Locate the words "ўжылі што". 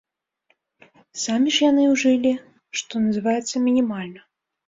1.91-3.03